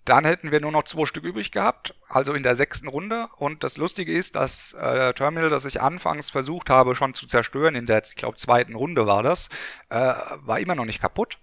Dann 0.05 0.23
hätten 0.23 0.51
wir 0.51 0.61
nur 0.61 0.71
noch 0.71 0.83
zwei 0.83 1.05
Stück 1.05 1.23
übrig 1.23 1.51
gehabt, 1.51 1.95
also 2.07 2.33
in 2.33 2.43
der 2.43 2.55
sechsten 2.55 2.87
Runde. 2.87 3.27
Und 3.37 3.63
das 3.63 3.77
Lustige 3.77 4.13
ist, 4.13 4.35
das 4.35 4.73
äh, 4.73 5.13
Terminal, 5.13 5.49
das 5.49 5.65
ich 5.65 5.81
anfangs 5.81 6.29
versucht 6.29 6.69
habe 6.69 6.93
schon 6.93 7.15
zu 7.15 7.25
zerstören, 7.25 7.73
in 7.73 7.87
der, 7.87 8.03
ich 8.03 8.15
glaube, 8.15 8.37
zweiten 8.37 8.75
Runde 8.75 9.07
war 9.07 9.23
das, 9.23 9.49
äh, 9.89 10.13
war 10.41 10.59
immer 10.59 10.75
noch 10.75 10.85
nicht 10.85 11.01
kaputt. 11.01 11.39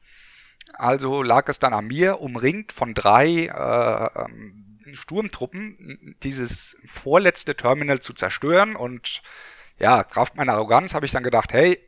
Also 0.75 1.23
lag 1.25 1.49
es 1.49 1.59
dann 1.59 1.75
an 1.75 1.89
mir, 1.89 2.21
umringt 2.21 2.73
von 2.73 2.95
drei 2.95 3.47
äh, 3.47 4.21
ähm, 4.21 4.79
Sturmtruppen, 4.93 6.17
dieses 6.23 6.77
vorletzte 6.87 7.57
Terminal 7.57 7.99
zu 7.99 8.13
zerstören. 8.13 8.77
Und 8.77 9.23
ja, 9.79 10.05
Kraft 10.05 10.37
meiner 10.37 10.55
Arroganz 10.55 10.95
habe 10.95 11.05
ich 11.05 11.13
dann 11.13 11.25
gedacht, 11.25 11.53
hey, 11.53 11.79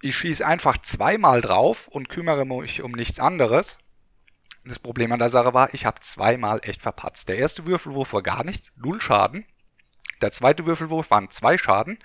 ich 0.00 0.16
schieße 0.16 0.46
einfach 0.46 0.78
zweimal 0.78 1.40
drauf 1.40 1.88
und 1.88 2.08
kümmere 2.08 2.44
mich 2.44 2.82
um 2.82 2.92
nichts 2.92 3.18
anderes. 3.18 3.78
Das 4.64 4.78
Problem 4.78 5.10
an 5.12 5.18
der 5.18 5.28
Sache 5.28 5.54
war, 5.54 5.74
ich 5.74 5.86
habe 5.86 6.00
zweimal 6.00 6.60
echt 6.62 6.82
verpatzt. 6.82 7.28
Der 7.28 7.36
erste 7.36 7.66
Würfelwurf 7.66 8.12
war 8.12 8.22
gar 8.22 8.44
nichts, 8.44 8.72
null 8.76 9.00
Schaden. 9.00 9.44
Der 10.20 10.30
zweite 10.30 10.66
Würfelwurf 10.66 11.10
waren 11.10 11.30
zwei 11.30 11.58
Schaden. 11.58 11.98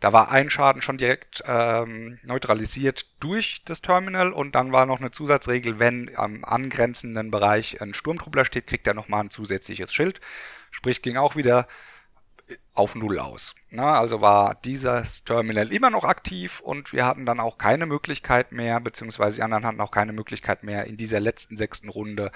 Da 0.00 0.12
war 0.12 0.30
ein 0.30 0.50
Schaden 0.50 0.82
schon 0.82 0.98
direkt 0.98 1.42
ähm, 1.46 2.18
neutralisiert 2.24 3.06
durch 3.20 3.62
das 3.64 3.80
Terminal 3.80 4.32
und 4.32 4.54
dann 4.54 4.72
war 4.72 4.86
noch 4.86 4.98
eine 5.00 5.12
Zusatzregel, 5.12 5.78
wenn 5.78 6.10
am 6.16 6.44
angrenzenden 6.44 7.30
Bereich 7.30 7.80
ein 7.80 7.94
Sturmtruppler 7.94 8.44
steht, 8.44 8.66
kriegt 8.66 8.86
er 8.86 8.94
nochmal 8.94 9.20
ein 9.20 9.30
zusätzliches 9.30 9.94
Schild. 9.94 10.20
Sprich, 10.72 11.00
ging 11.00 11.16
auch 11.16 11.36
wieder 11.36 11.68
auf 12.72 12.94
Null 12.94 13.18
aus. 13.18 13.54
Na, 13.70 13.98
also 13.98 14.20
war 14.20 14.56
dieses 14.64 15.24
Terminal 15.24 15.72
immer 15.72 15.90
noch 15.90 16.04
aktiv 16.04 16.60
und 16.60 16.92
wir 16.92 17.06
hatten 17.06 17.26
dann 17.26 17.40
auch 17.40 17.58
keine 17.58 17.86
Möglichkeit 17.86 18.52
mehr, 18.52 18.80
beziehungsweise 18.80 19.36
die 19.36 19.42
anderen 19.42 19.66
hatten 19.66 19.80
auch 19.80 19.90
keine 19.90 20.12
Möglichkeit 20.12 20.62
mehr, 20.62 20.84
in 20.84 20.96
dieser 20.96 21.20
letzten 21.20 21.56
sechsten 21.56 21.88
Runde 21.88 22.32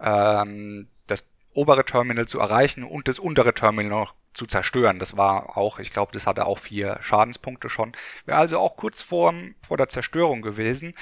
ähm, 0.00 0.88
das 1.06 1.24
obere 1.52 1.84
Terminal 1.84 2.26
zu 2.26 2.38
erreichen 2.38 2.84
und 2.84 3.08
das 3.08 3.18
untere 3.18 3.54
Terminal 3.54 3.90
noch 3.90 4.14
zu 4.32 4.46
zerstören. 4.46 4.98
Das 4.98 5.16
war 5.16 5.56
auch, 5.56 5.78
ich 5.78 5.90
glaube, 5.90 6.12
das 6.12 6.26
hatte 6.26 6.46
auch 6.46 6.58
vier 6.58 6.98
Schadenspunkte 7.00 7.68
schon. 7.68 7.92
Wäre 8.26 8.38
also 8.38 8.58
auch 8.58 8.76
kurz 8.76 9.02
vor, 9.02 9.34
vor 9.62 9.76
der 9.76 9.88
Zerstörung 9.88 10.42
gewesen. 10.42 10.94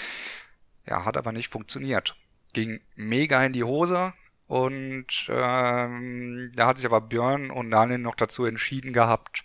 Ja, 0.86 1.04
hat 1.04 1.16
aber 1.16 1.32
nicht 1.32 1.52
funktioniert. 1.52 2.16
Ging 2.54 2.80
mega 2.96 3.44
in 3.44 3.52
die 3.52 3.64
Hose. 3.64 4.14
Und 4.48 5.28
ähm, 5.28 6.50
da 6.54 6.66
hat 6.66 6.78
sich 6.78 6.86
aber 6.86 7.02
Björn 7.02 7.50
und 7.50 7.70
Daniel 7.70 7.98
noch 7.98 8.14
dazu 8.14 8.46
entschieden 8.46 8.92
gehabt, 8.92 9.44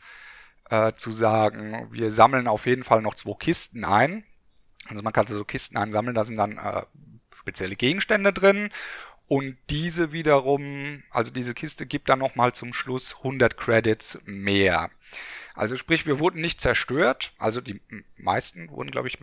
äh, 0.70 0.94
zu 0.94 1.12
sagen, 1.12 1.88
wir 1.92 2.10
sammeln 2.10 2.48
auf 2.48 2.66
jeden 2.66 2.84
Fall 2.84 3.02
noch 3.02 3.16
zwei 3.16 3.34
Kisten 3.34 3.84
ein. 3.84 4.24
Also 4.88 5.04
man 5.04 5.14
kann 5.14 5.28
so 5.28 5.44
Kisten 5.44 5.78
einsammeln, 5.78 6.16
da 6.16 6.24
sind 6.24 6.38
dann 6.38 6.58
äh, 6.58 6.84
spezielle 7.36 7.76
Gegenstände 7.76 8.34
drin 8.34 8.70
und 9.28 9.58
diese 9.70 10.12
wiederum, 10.12 11.04
also 11.10 11.32
diese 11.32 11.54
Kiste 11.54 11.86
gibt 11.86 12.10
dann 12.10 12.20
nochmal 12.20 12.54
zum 12.54 12.74
Schluss 12.74 13.16
100 13.18 13.58
Credits 13.58 14.20
mehr. 14.26 14.90
Also 15.54 15.76
sprich, 15.76 16.06
wir 16.06 16.20
wurden 16.20 16.42
nicht 16.42 16.62
zerstört, 16.62 17.34
also 17.38 17.62
die 17.62 17.82
meisten 18.18 18.70
wurden, 18.70 18.92
glaube 18.92 19.08
ich, 19.08 19.20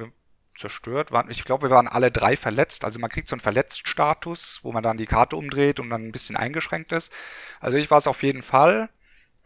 zerstört. 0.56 1.10
Ich 1.28 1.44
glaube, 1.44 1.68
wir 1.68 1.74
waren 1.74 1.88
alle 1.88 2.10
drei 2.10 2.36
verletzt. 2.36 2.84
Also 2.84 2.98
man 2.98 3.10
kriegt 3.10 3.28
so 3.28 3.34
einen 3.34 3.40
Verletztstatus, 3.40 4.60
wo 4.62 4.72
man 4.72 4.82
dann 4.82 4.96
die 4.96 5.06
Karte 5.06 5.36
umdreht 5.36 5.80
und 5.80 5.90
dann 5.90 6.06
ein 6.06 6.12
bisschen 6.12 6.36
eingeschränkt 6.36 6.92
ist. 6.92 7.12
Also 7.60 7.76
ich 7.76 7.90
war 7.90 7.98
es 7.98 8.06
auf 8.06 8.22
jeden 8.22 8.42
Fall. 8.42 8.90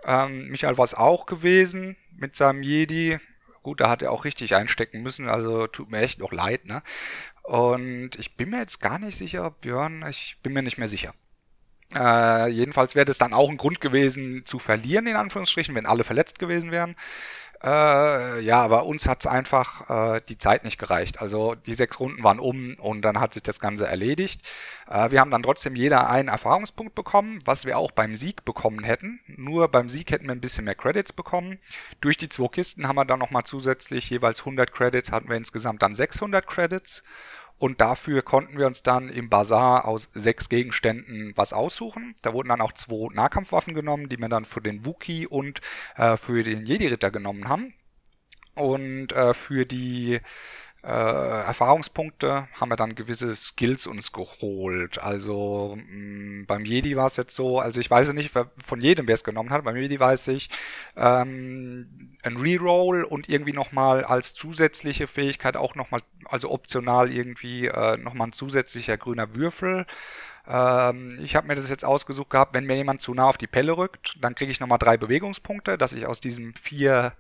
Ähm, 0.04 0.48
Michael 0.48 0.76
war 0.76 0.84
es 0.84 0.94
auch 0.94 1.26
gewesen 1.26 1.96
mit 2.16 2.36
seinem 2.36 2.62
Jedi. 2.62 3.18
Gut, 3.62 3.80
da 3.80 3.88
hat 3.88 4.02
er 4.02 4.12
auch 4.12 4.26
richtig 4.26 4.54
einstecken 4.54 5.02
müssen, 5.02 5.26
also 5.26 5.66
tut 5.66 5.90
mir 5.90 6.00
echt 6.00 6.18
noch 6.18 6.32
leid, 6.32 6.66
ne? 6.66 6.82
Und 7.42 8.10
ich 8.18 8.36
bin 8.36 8.50
mir 8.50 8.58
jetzt 8.58 8.78
gar 8.80 8.98
nicht 8.98 9.16
sicher, 9.16 9.50
Björn, 9.50 10.04
ich 10.08 10.38
bin 10.42 10.52
mir 10.52 10.62
nicht 10.62 10.76
mehr 10.76 10.86
sicher. 10.86 11.14
Äh, 11.94 12.48
jedenfalls 12.48 12.94
wäre 12.94 13.04
das 13.06 13.18
dann 13.18 13.32
auch 13.32 13.48
ein 13.48 13.56
Grund 13.56 13.80
gewesen 13.80 14.44
zu 14.44 14.58
verlieren, 14.58 15.06
in 15.06 15.16
Anführungsstrichen, 15.16 15.74
wenn 15.74 15.86
alle 15.86 16.04
verletzt 16.04 16.38
gewesen 16.38 16.70
wären. 16.72 16.96
Äh, 17.64 18.40
ja, 18.40 18.62
aber 18.62 18.84
uns 18.84 19.08
hat's 19.08 19.26
einfach 19.26 20.16
äh, 20.16 20.20
die 20.28 20.36
Zeit 20.36 20.64
nicht 20.64 20.76
gereicht. 20.76 21.22
Also 21.22 21.54
die 21.54 21.72
sechs 21.72 21.98
Runden 21.98 22.22
waren 22.22 22.38
um 22.38 22.74
und 22.74 23.00
dann 23.02 23.20
hat 23.20 23.32
sich 23.32 23.42
das 23.42 23.58
Ganze 23.58 23.86
erledigt. 23.86 24.42
Äh, 24.86 25.10
wir 25.10 25.20
haben 25.20 25.30
dann 25.30 25.42
trotzdem 25.42 25.74
jeder 25.74 26.10
einen 26.10 26.28
Erfahrungspunkt 26.28 26.94
bekommen, 26.94 27.38
was 27.46 27.64
wir 27.64 27.78
auch 27.78 27.90
beim 27.90 28.14
Sieg 28.16 28.44
bekommen 28.44 28.84
hätten. 28.84 29.20
Nur 29.26 29.68
beim 29.68 29.88
Sieg 29.88 30.10
hätten 30.10 30.26
wir 30.26 30.32
ein 30.32 30.42
bisschen 30.42 30.66
mehr 30.66 30.74
Credits 30.74 31.14
bekommen. 31.14 31.58
Durch 32.02 32.18
die 32.18 32.28
zwei 32.28 32.48
Kisten 32.48 32.86
haben 32.86 32.96
wir 32.96 33.06
dann 33.06 33.18
nochmal 33.18 33.44
zusätzlich 33.44 34.10
jeweils 34.10 34.40
100 34.40 34.70
Credits, 34.70 35.10
hatten 35.10 35.30
wir 35.30 35.36
insgesamt 35.36 35.80
dann 35.82 35.94
600 35.94 36.46
Credits. 36.46 37.02
Und 37.58 37.80
dafür 37.80 38.22
konnten 38.22 38.58
wir 38.58 38.66
uns 38.66 38.82
dann 38.82 39.08
im 39.08 39.30
Bazar 39.30 39.86
aus 39.86 40.10
sechs 40.14 40.48
Gegenständen 40.48 41.32
was 41.36 41.52
aussuchen. 41.52 42.14
Da 42.22 42.32
wurden 42.32 42.48
dann 42.48 42.60
auch 42.60 42.72
zwei 42.72 43.14
Nahkampfwaffen 43.14 43.74
genommen, 43.74 44.08
die 44.08 44.18
wir 44.18 44.28
dann 44.28 44.44
für 44.44 44.60
den 44.60 44.84
Wookie 44.84 45.26
und 45.26 45.60
äh, 45.96 46.16
für 46.16 46.42
den 46.42 46.66
Jedi-Ritter 46.66 47.10
genommen 47.10 47.48
haben. 47.48 47.74
Und 48.54 49.12
äh, 49.12 49.34
für 49.34 49.66
die 49.66 50.20
äh, 50.84 51.46
Erfahrungspunkte 51.46 52.46
haben 52.60 52.68
wir 52.68 52.76
dann 52.76 52.94
gewisse 52.94 53.34
Skills 53.34 53.86
uns 53.86 54.12
geholt. 54.12 54.98
Also 54.98 55.76
mh, 55.76 56.42
mm, 56.42 56.46
beim 56.46 56.64
Jedi 56.66 56.94
war 56.96 57.06
es 57.06 57.16
jetzt 57.16 57.34
so, 57.34 57.58
also 57.58 57.80
ich 57.80 57.90
weiß 57.90 58.12
nicht 58.12 58.30
von 58.30 58.80
jedem, 58.80 59.08
wer 59.08 59.14
es 59.14 59.24
genommen 59.24 59.50
hat. 59.50 59.64
Beim 59.64 59.76
Jedi 59.76 59.98
weiß 59.98 60.28
ich 60.28 60.50
ähm, 60.96 62.16
ein 62.22 62.36
Reroll 62.36 63.04
und 63.04 63.30
irgendwie 63.30 63.54
nochmal 63.54 64.04
als 64.04 64.34
zusätzliche 64.34 65.06
Fähigkeit 65.06 65.56
auch 65.56 65.74
nochmal, 65.74 66.00
also 66.26 66.50
optional 66.50 67.10
irgendwie 67.10 67.66
äh, 67.68 67.96
nochmal 67.96 68.28
ein 68.28 68.32
zusätzlicher 68.32 68.98
grüner 68.98 69.34
Würfel. 69.34 69.86
Ähm, 70.46 71.18
ich 71.22 71.34
habe 71.34 71.46
mir 71.46 71.54
das 71.54 71.70
jetzt 71.70 71.86
ausgesucht 71.86 72.28
gehabt, 72.28 72.52
wenn 72.52 72.66
mir 72.66 72.76
jemand 72.76 73.00
zu 73.00 73.14
nah 73.14 73.24
auf 73.24 73.38
die 73.38 73.46
Pelle 73.46 73.76
rückt, 73.78 74.16
dann 74.20 74.34
kriege 74.34 74.52
ich 74.52 74.60
nochmal 74.60 74.78
drei 74.78 74.98
Bewegungspunkte, 74.98 75.78
dass 75.78 75.94
ich 75.94 76.06
aus 76.06 76.20
diesem 76.20 76.54
vier 76.54 77.14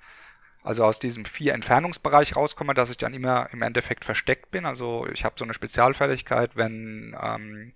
also 0.64 0.82
aus 0.84 0.98
diesem 0.98 1.26
vier 1.26 1.52
Entfernungsbereich 1.52 2.34
rauskomme, 2.34 2.74
dass 2.74 2.90
ich 2.90 2.96
dann 2.96 3.12
immer 3.12 3.48
im 3.52 3.62
Endeffekt 3.62 4.04
versteckt 4.04 4.50
bin. 4.50 4.64
Also 4.64 5.06
ich 5.12 5.24
habe 5.24 5.34
so 5.38 5.44
eine 5.44 5.54
Spezialfertigkeit, 5.54 6.56
wenn 6.56 7.14
ähm, 7.22 7.72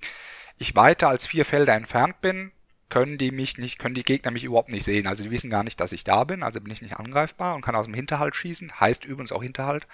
ich 0.57 0.75
weiter 0.75 1.09
als 1.09 1.27
vier 1.27 1.45
Felder 1.45 1.75
entfernt 1.75 2.21
bin, 2.23 2.51
können 2.89 3.19
die 3.19 3.31
mich 3.31 3.59
nicht, 3.59 3.79
können 3.79 3.95
die 3.95 4.03
Gegner 4.03 4.31
mich 4.31 4.45
überhaupt 4.45 4.71
nicht 4.71 4.85
sehen. 4.85 5.07
Also 5.07 5.23
die 5.23 5.31
wissen 5.31 5.51
gar 5.51 5.65
nicht, 5.65 5.79
dass 5.81 5.93
ich 5.93 6.03
da 6.03 6.25
bin, 6.25 6.43
also 6.43 6.63
bin 6.63 6.73
ich 6.73 6.81
nicht 6.81 6.97
angreifbar 6.97 7.55
und 7.55 7.61
kann 7.61 7.75
aus 7.75 7.85
dem 7.85 7.93
Hinterhalt 7.93 8.35
schießen. 8.35 8.81
Heißt 8.81 9.05
übrigens 9.05 9.33
auch 9.33 9.43
Hinterhalt. 9.43 9.87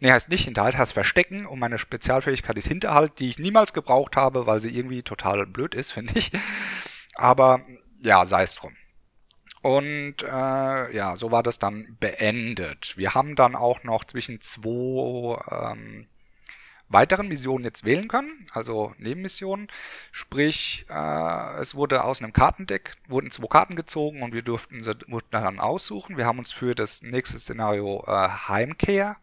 Nee, 0.00 0.10
heißt 0.10 0.28
nicht 0.28 0.44
Hinterhalt, 0.44 0.76
heißt 0.76 0.92
Verstecken 0.92 1.46
und 1.46 1.60
meine 1.60 1.78
Spezialfähigkeit 1.78 2.58
ist 2.58 2.66
Hinterhalt, 2.66 3.20
die 3.20 3.28
ich 3.28 3.38
niemals 3.38 3.72
gebraucht 3.72 4.16
habe, 4.16 4.48
weil 4.48 4.60
sie 4.60 4.76
irgendwie 4.76 5.04
total 5.04 5.46
blöd 5.46 5.76
ist, 5.76 5.92
finde 5.92 6.18
ich. 6.18 6.32
Aber 7.14 7.60
ja, 8.00 8.24
sei 8.24 8.42
es 8.42 8.56
drum. 8.56 8.74
Und 9.62 10.22
äh, 10.22 10.96
ja, 10.96 11.16
so 11.16 11.30
war 11.30 11.42
das 11.42 11.58
dann 11.58 11.96
beendet. 12.00 12.96
Wir 12.96 13.14
haben 13.14 13.36
dann 13.36 13.54
auch 13.54 13.84
noch 13.84 14.04
zwischen 14.04 14.40
zwei 14.40 15.38
ähm, 15.50 16.06
weiteren 16.88 17.28
Missionen 17.28 17.64
jetzt 17.64 17.84
wählen 17.84 18.08
können, 18.08 18.46
also 18.52 18.94
Nebenmissionen. 18.98 19.68
Sprich, 20.12 20.86
äh, 20.88 21.60
es 21.60 21.74
wurde 21.74 22.04
aus 22.04 22.22
einem 22.22 22.32
Kartendeck, 22.32 22.96
wurden 23.06 23.30
zwei 23.30 23.46
Karten 23.46 23.76
gezogen 23.76 24.22
und 24.22 24.32
wir 24.32 24.42
durften 24.42 24.82
sie 24.82 24.94
dann 25.30 25.60
aussuchen. 25.60 26.16
Wir 26.16 26.26
haben 26.26 26.38
uns 26.38 26.52
für 26.52 26.74
das 26.74 27.02
nächste 27.02 27.38
Szenario 27.38 28.04
äh, 28.06 28.28
Heimkehr 28.48 29.16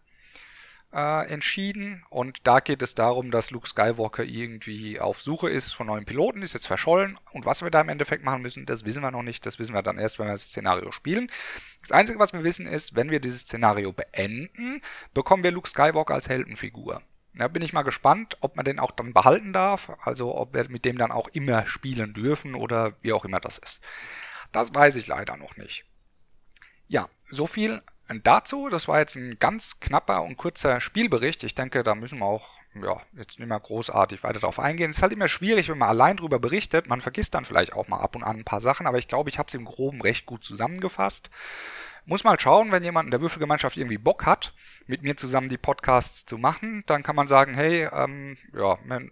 äh, 0.94 1.28
entschieden. 1.28 2.04
Und 2.10 2.48
da 2.48 2.60
geht 2.60 2.82
es 2.82 2.96
darum, 2.96 3.32
dass 3.32 3.52
Luke 3.52 3.68
Skywalker 3.68 4.24
irgendwie 4.24 5.00
auf 5.00 5.22
Suche 5.22 5.50
ist 5.50 5.74
von 5.74 5.88
neuen 5.88 6.06
Piloten, 6.06 6.42
ist 6.42 6.54
jetzt 6.54 6.68
verschollen. 6.68 7.20
Und 7.32 7.46
was 7.46 7.62
wir 7.62 7.72
da 7.72 7.82
im 7.82 7.90
Endeffekt 7.90 8.24
machen 8.24 8.42
müssen, 8.42 8.66
das 8.66 8.86
wissen 8.86 9.04
wir 9.04 9.12
noch 9.12 9.24
nicht. 9.24 9.46
Das 9.46 9.60
wissen 9.60 9.74
wir 9.74 9.84
dann 9.84 9.98
erst, 9.98 10.20
wenn 10.20 10.28
wir 10.28 10.34
das 10.34 10.50
Szenario 10.50 10.92
spielen. 10.92 11.30
Das 11.82 11.92
Einzige, 11.92 12.20
was 12.20 12.34
wir 12.34 12.44
wissen, 12.44 12.66
ist, 12.66 12.96
wenn 12.96 13.12
wir 13.12 13.20
dieses 13.20 13.42
Szenario 13.42 13.92
beenden, 13.92 14.82
bekommen 15.14 15.44
wir 15.44 15.52
Luke 15.52 15.70
Skywalker 15.70 16.14
als 16.14 16.30
Heldenfigur. 16.30 17.02
Da 17.36 17.48
bin 17.48 17.62
ich 17.62 17.74
mal 17.74 17.84
gespannt, 17.84 18.38
ob 18.42 18.56
man 18.56 18.66
den 18.66 18.80
auch 18.80 18.92
dann 18.92 19.14
behalten 19.14 19.54
darf, 19.54 19.92
also 20.02 20.36
ob 20.36 20.56
wir 20.56 20.68
mit 20.70 20.86
dem 20.86 20.98
dann 20.98 21.12
auch 21.12 21.28
immer 21.28 21.68
spielen 21.68 22.14
dürfen 22.14 22.56
oder 22.56 22.94
wie 23.02 23.14
auch 23.14 23.26
immer 23.26 23.40
das 23.40 23.60
ist. 23.60 23.80
Das 24.52 24.74
weiß 24.74 24.96
ich 24.96 25.08
leider 25.08 25.38
noch 25.38 25.56
nicht. 25.56 25.86
Ja, 26.88 27.10
so 27.30 27.46
viel 27.46 27.82
dazu, 28.24 28.70
das 28.70 28.88
war 28.88 29.00
jetzt 29.00 29.16
ein 29.16 29.38
ganz 29.40 29.80
knapper 29.80 30.24
und 30.24 30.38
kurzer 30.38 30.80
Spielbericht. 30.80 31.44
Ich 31.44 31.56
denke, 31.56 31.84
da 31.84 31.96
müssen 31.96 32.20
wir 32.20 32.26
auch 32.26 32.60
ja, 32.82 33.02
jetzt 33.18 33.40
nicht 33.40 33.48
mehr 33.48 33.60
großartig 33.60 34.24
weiter 34.24 34.40
drauf 34.40 34.60
eingehen. 34.60 34.90
Es 34.90 34.98
ist 34.98 35.02
halt 35.02 35.14
immer 35.14 35.28
schwierig, 35.28 35.70
wenn 35.70 35.78
man 35.78 35.90
allein 35.90 36.18
drüber 36.18 36.40
berichtet. 36.40 36.88
Man 36.88 37.02
vergisst 37.02 37.34
dann 37.34 37.46
vielleicht 37.46 37.74
auch 37.74 37.88
mal 37.88 38.00
ab 38.00 38.16
und 38.16 38.24
an 38.24 38.38
ein 38.38 38.46
paar 38.46 38.62
Sachen, 38.62 38.88
aber 38.88 38.98
ich 38.98 39.08
glaube, 39.08 39.30
ich 39.30 39.40
habe 39.40 39.48
es 39.48 39.56
im 39.56 39.66
Groben 39.66 40.02
recht 40.02 40.26
gut 40.26 40.44
zusammengefasst. 40.44 41.30
Muss 42.06 42.24
mal 42.24 42.40
schauen, 42.40 42.72
wenn 42.72 42.84
jemand 42.84 43.08
in 43.08 43.12
der 43.12 43.22
Würfelgemeinschaft 43.22 43.76
irgendwie 43.76 43.98
Bock 43.98 44.26
hat, 44.26 44.54
mit 44.86 45.02
mir 45.02 45.18
zusammen 45.18 45.50
die 45.50 45.58
Podcasts 45.58 46.26
zu 46.26 46.38
machen, 46.38 46.84
dann 46.86 47.04
kann 47.04 47.18
man 47.18 47.28
sagen, 47.28 47.54
hey, 47.54 47.90
ähm, 47.92 48.38
ja, 48.54 48.78
man 48.86 49.12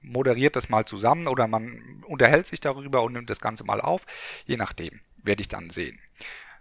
moderiert 0.00 0.56
das 0.56 0.68
mal 0.68 0.86
zusammen 0.86 1.26
oder 1.26 1.46
man 1.46 2.02
unterhält 2.06 2.46
sich 2.46 2.60
darüber 2.60 3.02
und 3.02 3.12
nimmt 3.12 3.28
das 3.28 3.40
Ganze 3.40 3.64
mal 3.64 3.80
auf. 3.80 4.06
Je 4.46 4.56
nachdem, 4.56 5.00
werde 5.22 5.42
ich 5.42 5.48
dann 5.48 5.70
sehen. 5.70 5.98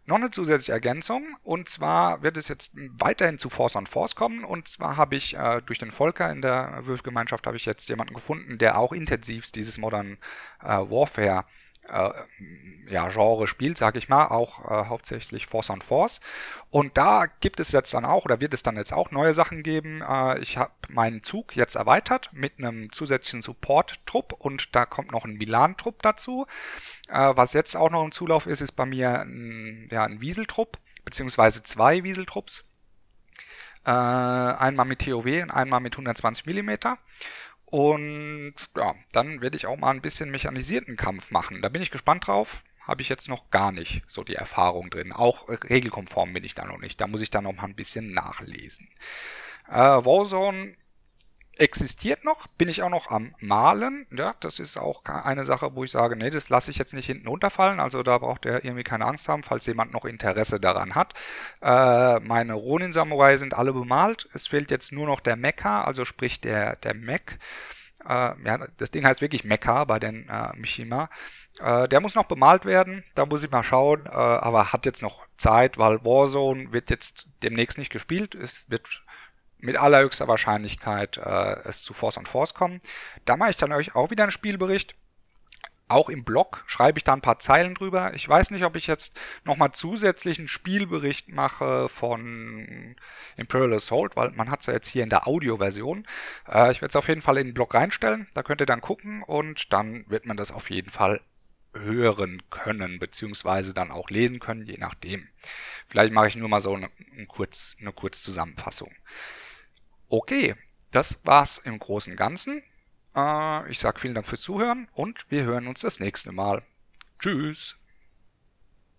Noch 0.05 0.17
eine 0.17 0.31
zusätzliche 0.31 0.73
Ergänzung 0.73 1.37
und 1.43 1.69
zwar 1.69 2.23
wird 2.23 2.35
es 2.35 2.49
jetzt 2.49 2.73
weiterhin 2.75 3.37
zu 3.37 3.49
Force 3.49 3.77
on 3.77 3.85
Force 3.85 4.15
kommen. 4.15 4.43
Und 4.43 4.67
zwar 4.67 4.97
habe 4.97 5.15
ich 5.15 5.35
äh, 5.35 5.61
durch 5.65 5.79
den 5.79 5.91
Volker 5.91 6.29
in 6.29 6.41
der 6.41 6.81
Würfelgemeinschaft 6.83 7.47
habe 7.47 7.55
ich 7.55 7.65
jetzt 7.65 7.87
jemanden 7.87 8.13
gefunden, 8.13 8.57
der 8.57 8.77
auch 8.77 8.91
intensivst 8.91 9.55
dieses 9.55 9.77
Modern 9.77 10.17
äh, 10.61 10.67
Warfare 10.67 11.45
äh, 11.89 12.09
ja, 12.87 13.09
Genre 13.09 13.47
spielt, 13.47 13.77
sage 13.77 13.97
ich 13.97 14.09
mal, 14.09 14.27
auch 14.27 14.59
äh, 14.69 14.85
hauptsächlich 14.87 15.47
Force 15.47 15.69
on 15.69 15.81
Force. 15.81 16.19
Und 16.69 16.97
da 16.97 17.25
gibt 17.39 17.59
es 17.59 17.71
jetzt 17.71 17.93
dann 17.93 18.05
auch, 18.05 18.25
oder 18.25 18.41
wird 18.41 18.53
es 18.53 18.63
dann 18.63 18.75
jetzt 18.75 18.93
auch 18.93 19.11
neue 19.11 19.33
Sachen 19.33 19.63
geben. 19.63 20.01
Äh, 20.01 20.39
ich 20.39 20.57
habe 20.57 20.71
meinen 20.89 21.23
Zug 21.23 21.55
jetzt 21.55 21.75
erweitert 21.75 22.29
mit 22.33 22.57
einem 22.57 22.91
zusätzlichen 22.91 23.41
Support-Trupp 23.41 24.33
und 24.33 24.75
da 24.75 24.85
kommt 24.85 25.11
noch 25.11 25.25
ein 25.25 25.35
Milan-Trupp 25.35 26.01
dazu. 26.01 26.45
Äh, 27.09 27.33
was 27.35 27.53
jetzt 27.53 27.75
auch 27.75 27.89
noch 27.89 28.03
im 28.03 28.11
Zulauf 28.11 28.47
ist, 28.47 28.61
ist 28.61 28.73
bei 28.73 28.85
mir 28.85 29.21
ein, 29.21 29.89
ja, 29.91 30.03
ein 30.03 30.21
Wieseltrupp, 30.21 30.77
beziehungsweise 31.05 31.63
zwei 31.63 32.03
Wieseltrupps. 32.03 32.65
Äh, 33.85 33.91
einmal 33.91 34.85
mit 34.85 35.01
TOW 35.01 35.25
und 35.41 35.51
einmal 35.51 35.81
mit 35.81 35.93
120 35.93 36.45
Millimeter. 36.45 36.97
Und 37.73 38.53
ja, 38.77 38.93
dann 39.13 39.41
werde 39.41 39.57
ich 39.57 39.65
auch 39.65 39.77
mal 39.77 39.89
ein 39.89 40.01
bisschen 40.03 40.29
mechanisierten 40.29 40.95
Kampf 40.95 41.31
machen. 41.31 41.63
Da 41.63 41.69
bin 41.69 41.81
ich 41.81 41.89
gespannt 41.89 42.27
drauf. 42.27 42.61
Habe 42.81 43.01
ich 43.01 43.09
jetzt 43.09 43.27
noch 43.29 43.49
gar 43.49 43.71
nicht 43.71 44.03
so 44.05 44.23
die 44.23 44.35
Erfahrung 44.35 44.91
drin. 44.91 45.11
Auch 45.11 45.49
regelkonform 45.49 46.33
bin 46.33 46.43
ich 46.43 46.53
da 46.53 46.65
noch 46.65 46.77
nicht. 46.77 47.01
Da 47.01 47.07
muss 47.07 47.21
ich 47.21 47.31
dann 47.31 47.45
noch 47.45 47.53
mal 47.53 47.63
ein 47.63 47.73
bisschen 47.73 48.13
nachlesen. 48.13 48.89
Äh, 49.67 49.79
Warzone 49.79 50.75
existiert 51.57 52.23
noch, 52.23 52.47
bin 52.47 52.67
ich 52.67 52.81
auch 52.81 52.89
noch 52.89 53.09
am 53.11 53.35
Malen. 53.39 54.07
Ja, 54.11 54.35
das 54.39 54.59
ist 54.59 54.77
auch 54.77 55.03
eine 55.05 55.45
Sache, 55.45 55.75
wo 55.75 55.83
ich 55.83 55.91
sage, 55.91 56.15
nee, 56.15 56.29
das 56.29 56.49
lasse 56.49 56.71
ich 56.71 56.77
jetzt 56.77 56.93
nicht 56.93 57.05
hinten 57.05 57.27
runterfallen. 57.27 57.79
Also 57.79 58.03
da 58.03 58.17
braucht 58.17 58.45
er 58.45 58.65
irgendwie 58.65 58.83
keine 58.83 59.05
Angst 59.05 59.29
haben, 59.29 59.43
falls 59.43 59.65
jemand 59.65 59.93
noch 59.93 60.05
Interesse 60.05 60.59
daran 60.59 60.95
hat. 60.95 61.13
Äh, 61.61 62.19
meine 62.21 62.53
Ronin 62.53 62.93
Samurai 62.93 63.37
sind 63.37 63.53
alle 63.53 63.73
bemalt. 63.73 64.29
Es 64.33 64.47
fehlt 64.47 64.71
jetzt 64.71 64.91
nur 64.91 65.05
noch 65.05 65.19
der 65.19 65.35
Mecha, 65.35 65.83
also 65.83 66.05
sprich 66.05 66.41
der, 66.41 66.75
der 66.77 66.95
Mech. 66.95 67.37
Äh, 68.07 68.33
ja, 68.45 68.67
das 68.77 68.91
Ding 68.91 69.05
heißt 69.05 69.21
wirklich 69.21 69.43
Mecha 69.43 69.85
bei 69.85 69.99
den 69.99 70.27
äh, 70.27 70.55
Mishima. 70.55 71.09
Äh, 71.59 71.87
der 71.87 72.01
muss 72.01 72.15
noch 72.15 72.25
bemalt 72.25 72.65
werden, 72.65 73.03
da 73.15 73.25
muss 73.25 73.43
ich 73.43 73.51
mal 73.51 73.63
schauen, 73.63 74.05
äh, 74.07 74.09
aber 74.09 74.73
hat 74.73 74.85
jetzt 74.85 75.01
noch 75.01 75.25
Zeit, 75.37 75.77
weil 75.77 76.03
Warzone 76.03 76.73
wird 76.73 76.89
jetzt 76.89 77.27
demnächst 77.43 77.77
nicht 77.77 77.91
gespielt. 77.91 78.35
Es 78.35 78.69
wird 78.69 79.02
mit 79.63 79.77
allerhöchster 79.77 80.27
Wahrscheinlichkeit 80.27 81.17
äh, 81.17 81.55
es 81.63 81.83
zu 81.83 81.93
Force 81.93 82.17
on 82.17 82.25
Force 82.25 82.53
kommen. 82.53 82.81
Da 83.25 83.37
mache 83.37 83.51
ich 83.51 83.57
dann 83.57 83.71
euch 83.71 83.95
auch 83.95 84.11
wieder 84.11 84.23
einen 84.23 84.31
Spielbericht. 84.31 84.95
Auch 85.87 86.09
im 86.09 86.23
Blog 86.23 86.63
schreibe 86.65 86.97
ich 86.97 87.03
da 87.03 87.13
ein 87.13 87.21
paar 87.21 87.39
Zeilen 87.39 87.75
drüber. 87.75 88.13
Ich 88.13 88.27
weiß 88.27 88.51
nicht, 88.51 88.63
ob 88.63 88.75
ich 88.75 88.87
jetzt 88.87 89.17
nochmal 89.43 89.73
zusätzlichen 89.73 90.47
Spielbericht 90.47 91.29
mache 91.29 91.87
von 91.87 92.95
Imperial 93.37 93.73
Assault, 93.73 94.15
weil 94.15 94.31
man 94.31 94.49
hat 94.49 94.61
es 94.61 94.67
ja 94.67 94.73
jetzt 94.73 94.87
hier 94.87 95.03
in 95.03 95.09
der 95.09 95.27
Audioversion. 95.27 96.07
Äh, 96.47 96.71
ich 96.71 96.81
werde 96.81 96.89
es 96.89 96.95
auf 96.95 97.07
jeden 97.07 97.21
Fall 97.21 97.37
in 97.37 97.47
den 97.47 97.53
Blog 97.53 97.73
reinstellen. 97.73 98.27
Da 98.33 98.43
könnt 98.43 98.61
ihr 98.61 98.65
dann 98.65 98.81
gucken 98.81 99.23
und 99.23 99.71
dann 99.71 100.05
wird 100.09 100.25
man 100.25 100.37
das 100.37 100.51
auf 100.51 100.69
jeden 100.69 100.89
Fall 100.89 101.21
hören 101.73 102.41
können, 102.49 102.99
beziehungsweise 102.99 103.73
dann 103.73 103.91
auch 103.91 104.09
lesen 104.09 104.39
können, 104.39 104.65
je 104.65 104.77
nachdem. 104.77 105.27
Vielleicht 105.87 106.13
mache 106.13 106.27
ich 106.27 106.35
nur 106.35 106.49
mal 106.49 106.61
so 106.61 106.73
eine, 106.73 106.89
eine, 107.15 107.25
kurz, 107.27 107.75
eine 107.79 107.93
Kurzzusammenfassung. 107.93 108.91
Okay, 110.09 110.55
das 110.91 111.19
war's 111.23 111.57
im 111.57 111.79
Großen 111.79 112.11
und 112.11 112.17
Ganzen. 112.17 112.63
Äh, 113.15 113.71
ich 113.71 113.79
sage 113.79 113.99
vielen 113.99 114.13
Dank 114.15 114.27
fürs 114.27 114.41
Zuhören 114.41 114.87
und 114.93 115.25
wir 115.29 115.43
hören 115.43 115.67
uns 115.67 115.81
das 115.81 115.99
nächste 115.99 116.31
Mal. 116.31 116.63
Tschüss. 117.19 117.75